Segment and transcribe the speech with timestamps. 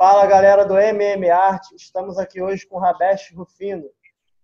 [0.00, 3.84] Fala galera do MM Art, estamos aqui hoje com Rabesh Rufino,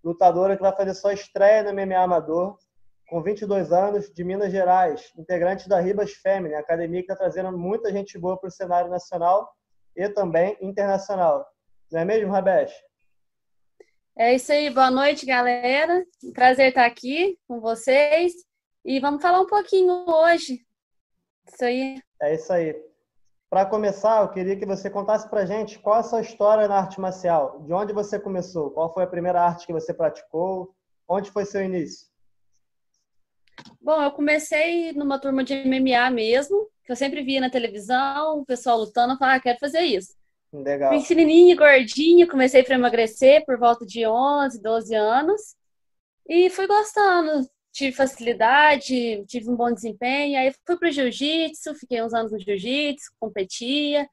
[0.05, 2.58] lutadora que vai fazer sua estreia no MMA Amador,
[3.08, 7.91] com 22 anos, de Minas Gerais, integrante da Ribas Family, academia que está trazendo muita
[7.91, 9.50] gente boa para o cenário nacional
[9.96, 11.46] e também internacional.
[11.91, 12.75] Não é mesmo, Rabesh?
[14.14, 16.04] É isso aí, boa noite, galera.
[16.34, 18.34] Prazer estar aqui com vocês.
[18.84, 20.61] E vamos falar um pouquinho hoje.
[21.50, 21.98] Isso aí.
[22.20, 22.96] É isso aí.
[23.57, 26.77] Para começar, eu queria que você contasse para gente qual é a sua história na
[26.77, 27.62] arte marcial.
[27.62, 28.70] De onde você começou?
[28.70, 30.74] Qual foi a primeira arte que você praticou?
[31.09, 32.06] Onde foi seu início?
[33.80, 38.45] Bom, eu comecei numa turma de MMA mesmo, que eu sempre via na televisão, o
[38.45, 40.14] pessoal lutando, eu falava, ah, quero fazer isso.
[40.52, 40.91] Legal.
[40.91, 45.56] Pequenininha, gordinha, comecei para emagrecer por volta de 11, 12 anos.
[46.28, 50.39] E fui gostando tive facilidade, tive um bom desempenho.
[50.39, 54.09] Aí fui para o jiu-jitsu, fiquei uns anos no jiu-jitsu, competia.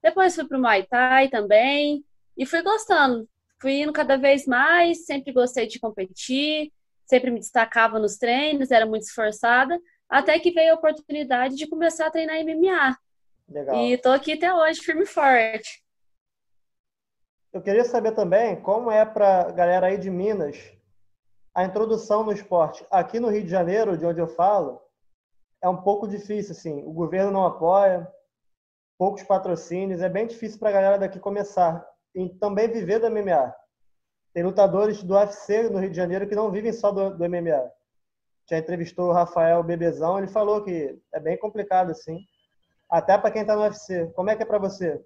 [0.00, 2.04] Depois fui para o Muay Thai também
[2.36, 3.28] e fui gostando.
[3.60, 6.72] Fui indo cada vez mais, sempre gostei de competir,
[7.06, 9.76] sempre me destacava nos treinos, era muito esforçada,
[10.08, 12.96] até que veio a oportunidade de começar a treinar MMA.
[13.48, 13.76] Legal.
[13.78, 15.82] E estou aqui até hoje, firme e forte.
[17.52, 20.77] Eu queria saber também como é para galera aí de Minas
[21.58, 22.86] a introdução no esporte.
[22.88, 24.80] Aqui no Rio de Janeiro, de onde eu falo,
[25.60, 26.84] é um pouco difícil, assim.
[26.84, 28.08] O governo não apoia,
[28.96, 33.52] poucos patrocínios, é bem difícil para a galera daqui começar e também viver do MMA.
[34.32, 37.72] Tem lutadores do UFC no Rio de Janeiro que não vivem só do, do MMA.
[38.48, 42.20] Já entrevistou o Rafael Bebezão, ele falou que é bem complicado, assim.
[42.88, 44.06] Até para quem está no UFC.
[44.14, 45.04] Como é que é para você?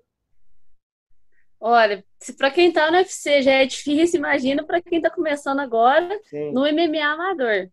[1.64, 5.60] Olha, se para quem está no UFC já é difícil, imagina para quem está começando
[5.60, 6.50] agora Sim.
[6.50, 7.70] no MMA amador.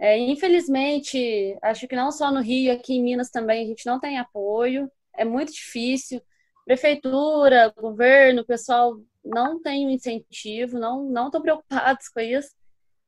[0.00, 4.00] É, infelizmente, acho que não só no Rio, aqui em Minas também a gente não
[4.00, 4.90] tem apoio.
[5.16, 6.20] É muito difícil.
[6.64, 12.50] Prefeitura, governo, pessoal não tem um incentivo, não não estão preocupados com isso.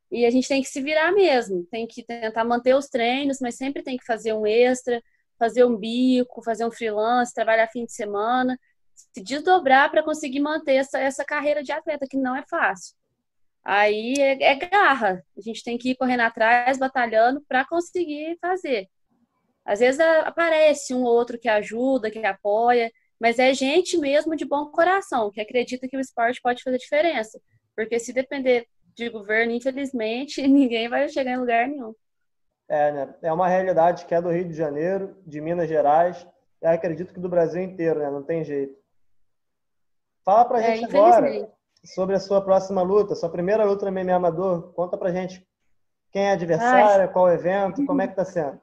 [0.08, 3.56] E a gente tem que se virar mesmo, tem que tentar manter os treinos, mas
[3.56, 5.02] sempre tem que fazer um extra,
[5.36, 8.56] fazer um bico, fazer um freelance, trabalhar fim de semana
[9.13, 12.95] se desdobrar para conseguir manter essa, essa carreira de atleta, que não é fácil.
[13.64, 18.89] Aí é, é garra, a gente tem que ir correndo atrás, batalhando para conseguir fazer.
[19.64, 24.45] Às vezes aparece um ou outro que ajuda, que apoia, mas é gente mesmo de
[24.45, 27.41] bom coração, que acredita que o esporte pode fazer diferença.
[27.77, 31.95] Porque se depender de governo, infelizmente, ninguém vai chegar em lugar nenhum.
[32.68, 33.14] É, né?
[33.23, 36.27] É uma realidade que é do Rio de Janeiro, de Minas Gerais,
[36.61, 38.11] e acredito que do Brasil inteiro, né?
[38.11, 38.81] Não tem jeito.
[40.24, 41.50] Fala pra é, gente agora
[41.84, 44.72] sobre a sua próxima luta, sua primeira luta no MMA Amador.
[44.74, 45.46] Conta pra gente
[46.12, 47.12] quem é adversária, Ai.
[47.12, 48.61] qual evento, como é que tá sendo?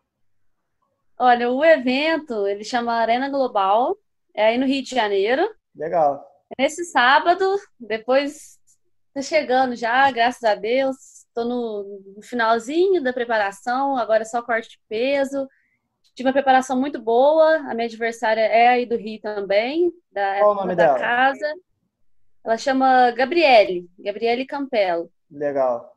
[1.17, 3.97] Olha, o evento, ele chama Arena Global,
[4.33, 5.49] é aí no Rio de Janeiro.
[5.75, 6.25] Legal.
[6.57, 7.43] Nesse sábado,
[7.77, 8.57] depois
[9.13, 10.95] tá chegando já, graças a Deus.
[11.27, 15.47] Estou no finalzinho da preparação, agora é só corte de peso.
[16.19, 17.59] Tive uma preparação muito boa.
[17.59, 20.99] A minha adversária é aí do Rio também, da, Qual o nome da dela?
[20.99, 21.53] casa.
[22.43, 25.09] Ela chama Gabriele, Gabriele Campelo.
[25.31, 25.95] Legal.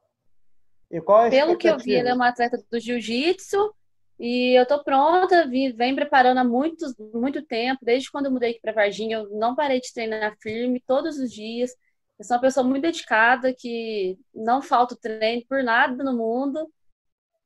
[0.89, 3.75] E qual é a Pelo que eu vi, ela é uma atleta do jiu-jitsu
[4.17, 8.53] e eu tô pronta, vim, vem preparando há muito, muito tempo, desde quando eu mudei
[8.53, 11.75] aqui para Varginha, eu não parei de treinar firme todos os dias.
[12.17, 16.71] Eu sou uma pessoa muito dedicada, que não falta treino por nada no mundo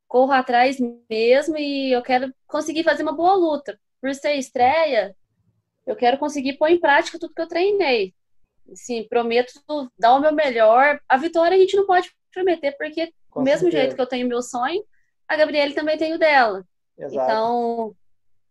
[0.09, 0.79] corro atrás
[1.11, 3.79] mesmo e eu quero conseguir fazer uma boa luta.
[4.01, 5.15] Por ser estreia,
[5.87, 8.15] eu quero conseguir pôr em prática tudo que eu treinei.
[8.75, 9.53] Sim, prometo
[9.99, 11.01] dar o meu melhor.
[11.09, 14.43] A vitória a gente não pode prometer, porque do mesmo jeito que eu tenho meu
[14.43, 14.85] sonho,
[15.29, 16.65] a Gabriele também tem o dela.
[16.99, 17.31] Exato.
[17.31, 17.97] Então,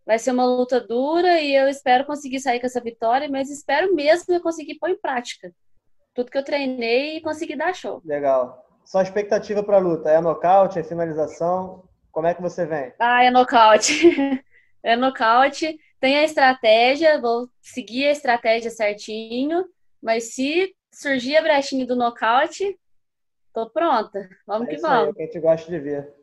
[0.05, 3.93] vai ser uma luta dura e eu espero conseguir sair com essa vitória, mas espero
[3.93, 5.53] mesmo eu conseguir pôr em prática
[6.16, 8.01] tudo que eu treinei e conseguir dar show.
[8.05, 8.64] Legal.
[8.85, 10.09] Sua expectativa para a luta?
[10.09, 10.78] É nocaute?
[10.78, 11.84] É finalização?
[12.12, 12.94] Como é que você vem?
[13.00, 13.91] Ah, é nocaute.
[14.84, 15.78] é nocaute.
[16.00, 19.66] Tem a estratégia, vou seguir a estratégia certinho,
[20.02, 22.79] mas se surgir a brechinha do nocaute,
[23.52, 24.29] tô pronta.
[24.46, 25.08] Vamos é que vamos.
[25.08, 26.14] Aí, que a gente gosta de ver.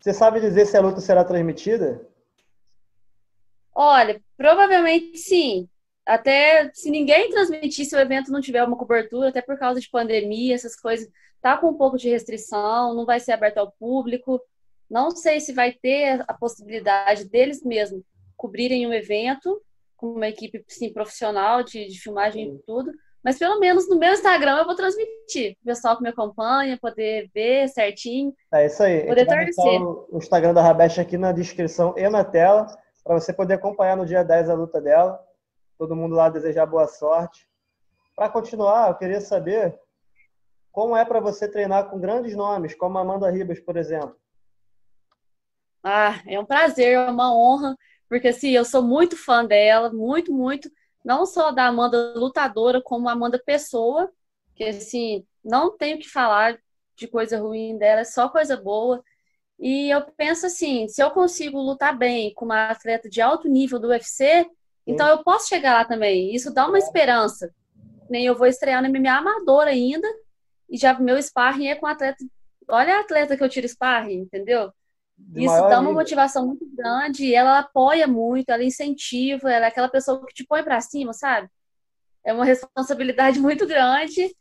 [0.00, 2.00] Você sabe dizer se a luta será transmitida?
[3.74, 5.68] Olha, provavelmente sim.
[6.06, 9.90] Até se ninguém transmitir, se o evento não tiver uma cobertura, até por causa de
[9.90, 11.08] pandemia, essas coisas,
[11.42, 14.40] tá com um pouco de restrição, não vai ser aberto ao público.
[14.88, 18.02] Não sei se vai ter a possibilidade deles mesmos
[18.36, 19.60] cobrirem um evento
[19.96, 22.92] com uma equipe sim, profissional de, de filmagem e tudo,
[23.24, 25.56] mas pelo menos no meu Instagram eu vou transmitir.
[25.62, 28.32] O pessoal que me acompanha, poder ver certinho.
[28.52, 29.04] É isso aí.
[29.04, 29.82] Poder torcer.
[29.82, 32.66] O Instagram da Rabesh aqui na descrição e na tela,
[33.02, 35.18] para você poder acompanhar no dia 10 a luta dela.
[35.78, 37.48] Todo mundo lá desejar boa sorte.
[38.14, 39.78] Para continuar, eu queria saber
[40.72, 44.16] como é para você treinar com grandes nomes, como Amanda Ribas, por exemplo.
[45.82, 47.76] Ah, é um prazer, é uma honra,
[48.08, 50.70] porque assim, eu sou muito fã dela, muito, muito,
[51.04, 54.10] não só da Amanda lutadora, como Amanda pessoa,
[54.54, 56.58] que assim, não tenho que falar
[56.96, 59.02] de coisa ruim dela, é só coisa boa.
[59.58, 63.78] E eu penso assim, se eu consigo lutar bem com uma atleta de alto nível
[63.78, 64.46] do UFC,
[64.86, 66.34] então eu posso chegar lá também.
[66.34, 67.52] Isso dá uma esperança.
[68.08, 70.06] Nem eu vou estrear no MMA amador ainda,
[70.70, 72.24] e já meu sparring é com atleta.
[72.68, 74.72] Olha a atleta que eu tiro sparring, entendeu?
[75.18, 79.88] De Isso dá uma motivação muito grande, ela apoia muito, ela incentiva, ela é aquela
[79.88, 81.48] pessoa que te põe para cima, sabe?
[82.24, 84.34] É uma responsabilidade muito grande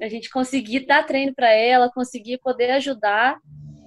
[0.00, 3.38] a gente conseguir dar treino para ela, conseguir poder ajudar.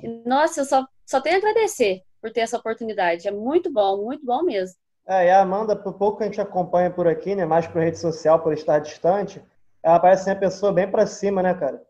[0.04, 3.28] E, nossa, eu só, só tenho a agradecer por ter essa oportunidade.
[3.28, 4.76] É muito bom, muito bom mesmo.
[5.10, 7.82] É, e a Amanda, por pouco que a gente acompanha por aqui, né, mais por
[7.82, 9.42] rede social, por estar distante,
[9.82, 11.82] ela parece ser uma pessoa bem para cima, né, cara?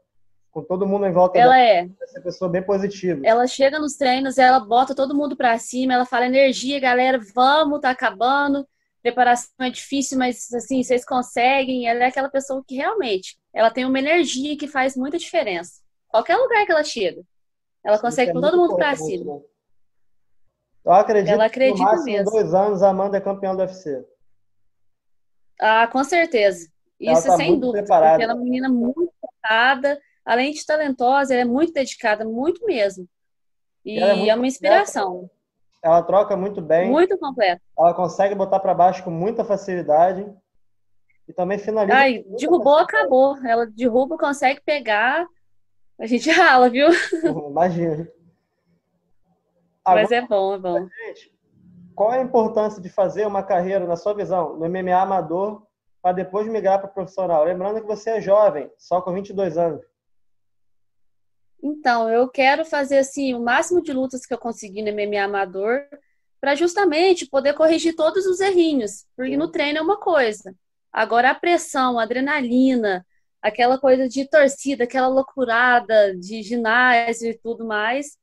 [0.51, 1.67] Com todo mundo em volta ela dela.
[1.67, 1.89] é.
[1.99, 3.19] Parece uma pessoa bem positiva.
[3.25, 7.81] Ela chega nos treinos, ela bota todo mundo para cima, ela fala energia, galera, vamos,
[7.81, 8.65] tá acabando.
[9.01, 11.87] Preparação é difícil, mas assim, vocês conseguem.
[11.87, 15.81] Ela é aquela pessoa que realmente, ela tem uma energia que faz muita diferença.
[16.07, 17.21] Qualquer lugar que ela chega,
[17.83, 19.35] ela consegue é pôr todo mundo para cima.
[19.35, 19.41] Né?
[20.85, 22.31] Eu acredito ela acredita que no máximo mesmo.
[22.31, 24.05] dois anos a Amanda é campeã do UFC.
[25.59, 26.69] Ah, com certeza.
[26.99, 27.83] Isso tá sem dúvida.
[27.83, 28.11] Preparada.
[28.11, 32.65] Porque ela é uma menina muito focada, além de talentosa, ela é muito dedicada, muito
[32.65, 33.07] mesmo.
[33.85, 35.29] E é, muito é, uma inspiração.
[35.81, 36.89] Ela troca muito bem.
[36.89, 37.61] Muito completa.
[37.77, 40.25] Ela consegue botar para baixo com muita facilidade.
[41.27, 41.97] E também finaliza.
[41.97, 43.37] Ai, derrubou, acabou.
[43.45, 45.25] Ela derruba, consegue pegar.
[45.99, 46.89] A gente rala, viu?
[47.49, 48.07] Imagina.
[49.89, 50.87] Agora, Mas é bom, é bom.
[51.95, 55.63] Qual é a importância de fazer uma carreira, na sua visão, no MMA amador,
[56.01, 57.43] para depois migrar para profissional?
[57.43, 59.85] Lembrando que você é jovem, só com 22 anos.
[61.61, 65.81] Então, eu quero fazer assim o máximo de lutas que eu conseguir no MMA amador,
[66.39, 70.55] para justamente poder corrigir todos os errinhos, porque no treino é uma coisa.
[70.91, 73.05] Agora a pressão, a adrenalina,
[73.41, 78.17] aquela coisa de torcida, aquela loucurada de ginásio e tudo mais,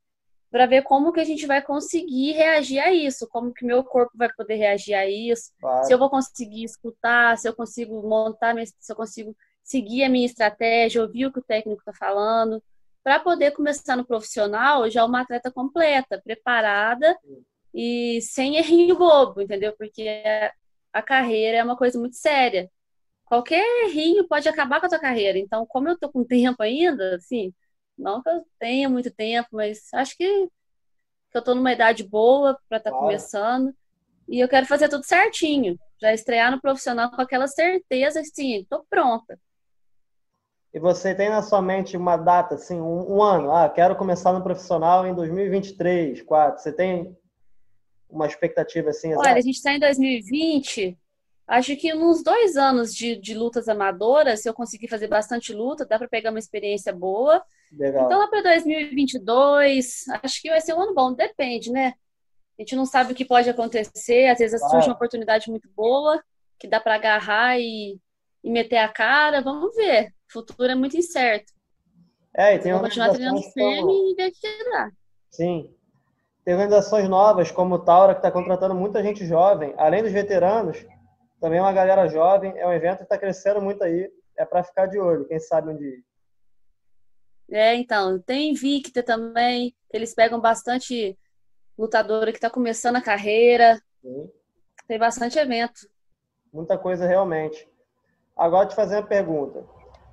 [0.57, 4.17] para ver como que a gente vai conseguir reagir a isso, como que meu corpo
[4.17, 5.85] vai poder reagir a isso, claro.
[5.85, 10.25] se eu vou conseguir escutar, se eu consigo montar, se eu consigo seguir a minha
[10.25, 12.63] estratégia, ouvir o que o técnico está falando
[13.05, 17.15] para poder começar no profissional já uma atleta completa, preparada
[17.75, 19.75] e sem errinho bobo, entendeu?
[19.77, 20.23] Porque
[20.91, 22.71] a carreira é uma coisa muito séria.
[23.27, 25.39] Qualquer errinho pode acabar com a tua carreira.
[25.39, 27.53] Então, como eu tô com tempo ainda, assim,
[27.99, 30.49] não que eu tenha muito tempo, mas acho que,
[31.31, 33.75] que eu tô numa idade boa para estar tá começando.
[34.29, 38.85] E eu quero fazer tudo certinho, já estrear no profissional com aquela certeza, assim, tô
[38.91, 39.39] pronta
[40.77, 44.31] e você tem na sua mente uma data, assim, um, um ano, ah, quero começar
[44.35, 47.17] no profissional em 2023, 4, você tem
[48.11, 49.15] uma expectativa assim?
[49.15, 50.99] Olha, a gente está em 2020,
[51.47, 55.87] acho que uns dois anos de, de lutas amadoras, se eu conseguir fazer bastante luta,
[55.87, 57.43] dá para pegar uma experiência boa.
[57.73, 58.07] Legal.
[58.07, 61.95] Então, lá para 2022, acho que vai ser um ano bom, depende, né?
[62.59, 64.75] A gente não sabe o que pode acontecer, às vezes claro.
[64.75, 66.23] surge uma oportunidade muito boa,
[66.59, 67.99] que dá para agarrar e,
[68.43, 71.53] e meter a cara, vamos ver o futuro é muito incerto.
[72.35, 74.13] É, e tem Vou continuar treinando firme como...
[74.13, 74.91] e ver o que dá.
[75.31, 75.71] Sim.
[76.45, 80.85] Tem organizações novas, como o Taura, que está contratando muita gente jovem, além dos veteranos,
[81.41, 82.57] também uma galera jovem.
[82.57, 84.11] É um evento que está crescendo muito aí.
[84.37, 85.99] É para ficar de olho, quem sabe um dia.
[87.51, 91.17] É, então, tem Invicta também, eles pegam bastante
[91.79, 93.81] lutadora que está começando a carreira.
[94.03, 94.31] Sim.
[94.89, 95.89] Tem bastante evento.
[96.53, 97.69] Muita coisa realmente.
[98.37, 99.65] Agora te fazer uma pergunta.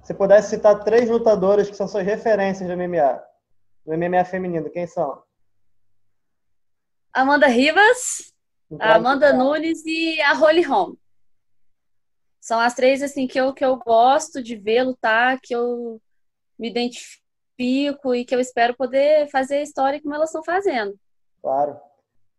[0.03, 3.23] Se pudesse citar três lutadoras que são suas referências do MMA,
[3.85, 5.23] do MMA feminino, quem são?
[7.13, 8.33] Amanda Rivas,
[8.79, 10.95] Amanda Nunes e a Holly Holm.
[12.43, 15.97] São as três assim que eu, que eu gosto de ver lutar, que eu
[16.59, 20.93] me identifico e que eu espero poder fazer a história como elas estão fazendo.
[21.41, 21.79] Claro.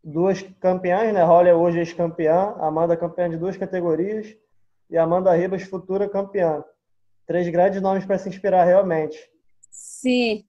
[0.04, 1.22] Duas campeãs, né?
[1.22, 4.36] Holly é hoje ex-campeã, Amanda campeã de duas categorias
[4.90, 6.62] e Amanda Ribas, futura campeã.
[7.26, 9.18] Três grandes nomes para se inspirar realmente.
[9.70, 10.44] Sim.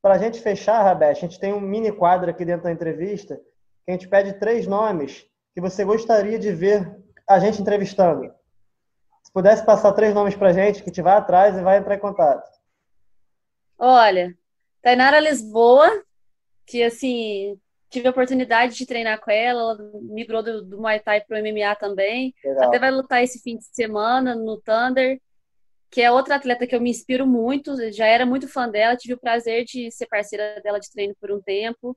[0.00, 3.36] Para a gente fechar, Rabete, a gente tem um mini quadro aqui dentro da entrevista
[3.84, 6.90] que a gente pede três nomes que você gostaria de ver
[7.28, 8.32] a gente entrevistando.
[9.34, 11.96] Se pudesse passar três nomes para gente, que a gente vai atrás e vai entrar
[11.96, 12.48] em contato.
[13.76, 14.32] Olha,
[14.80, 15.90] Tainara Lisboa,
[16.64, 17.58] que assim,
[17.90, 21.42] tive a oportunidade de treinar com ela, ela migrou do, do Muay Thai para o
[21.42, 22.32] MMA também.
[22.44, 22.68] Legal.
[22.68, 25.20] Até vai lutar esse fim de semana no Thunder,
[25.90, 29.14] que é outra atleta que eu me inspiro muito, já era muito fã dela, tive
[29.14, 31.96] o prazer de ser parceira dela de treino por um tempo.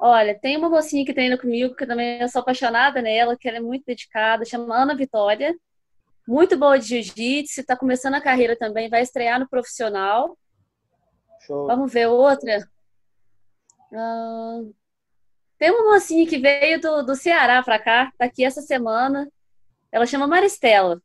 [0.00, 3.56] Olha, tem uma mocinha que treina comigo, que também eu sou apaixonada nela, que ela
[3.56, 5.52] é muito dedicada, chama Ana Vitória.
[6.28, 10.36] Muito boa de jiu-jitsu, está começando a carreira também, vai estrear no profissional.
[11.46, 11.66] Show.
[11.66, 12.68] Vamos ver outra.
[13.90, 14.74] Uh,
[15.58, 19.26] tem uma mocinha que veio do, do Ceará para cá, tá aqui essa semana.
[19.90, 21.00] Ela chama Maristela.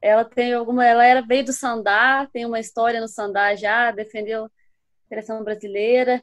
[0.00, 4.44] Ela tem alguma, ela era veio do Sandá, tem uma história no Sandá já, defendeu
[4.44, 4.50] a
[5.08, 6.22] seleção brasileira.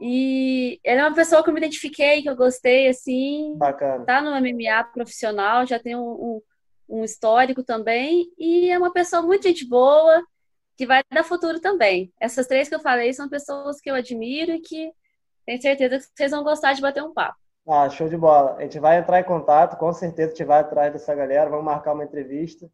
[0.00, 3.58] E ela é uma pessoa que eu me identifiquei, que eu gostei, assim.
[3.58, 4.06] Bacana.
[4.06, 6.42] Tá no MMA profissional, já tem um, um,
[6.88, 8.32] um, histórico também.
[8.38, 10.22] E é uma pessoa muito gente boa,
[10.76, 12.12] que vai dar futuro também.
[12.20, 14.92] Essas três que eu falei são pessoas que eu admiro e que
[15.44, 17.36] tenho certeza que vocês vão gostar de bater um papo.
[17.66, 18.56] Ah, show de bola.
[18.56, 21.64] A gente vai entrar em contato, com certeza a gente vai atrás dessa galera, vamos
[21.64, 22.70] marcar uma entrevista.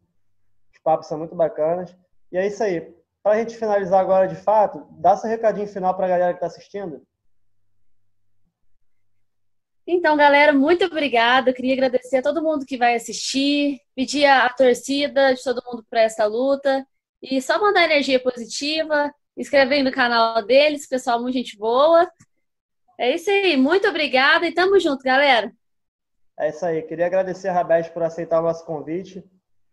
[0.73, 1.95] Os papos são muito bacanas.
[2.31, 2.95] E é isso aí.
[3.21, 6.37] Para a gente finalizar agora de fato, dá seu recadinho final para a galera que
[6.37, 7.01] está assistindo.
[9.87, 11.53] Então, galera, muito obrigada.
[11.53, 16.01] Queria agradecer a todo mundo que vai assistir, pedir a, torcida de todo mundo para
[16.01, 16.85] essa luta
[17.21, 22.09] e só mandar energia positiva, inscrever no canal deles, pessoal, muito gente boa.
[22.97, 25.51] É isso aí, muito obrigada e tamo junto, galera.
[26.39, 29.23] É isso aí, queria agradecer a Rabés por aceitar o nosso convite.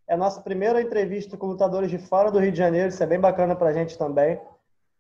[0.07, 3.07] É a nossa primeira entrevista com lutadores de fora do Rio de Janeiro, isso é
[3.07, 4.38] bem bacana para a gente também.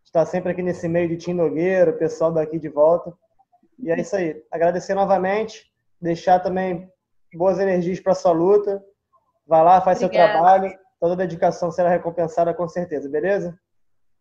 [0.02, 3.12] Está sempre aqui nesse meio de Tim Nogueira, o pessoal daqui de volta.
[3.82, 4.42] E é isso aí.
[4.50, 5.70] Agradecer novamente,
[6.00, 6.88] deixar também
[7.34, 8.82] boas energias para sua luta.
[9.46, 10.32] Vai lá, faz Obrigada.
[10.32, 10.78] seu trabalho.
[11.00, 13.58] Toda dedicação será recompensada com certeza, beleza?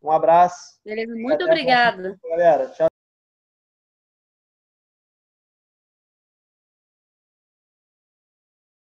[0.02, 0.80] Um abraço.
[0.84, 2.18] Beleza, muito obrigada.
[2.24, 2.91] Galera, tchau.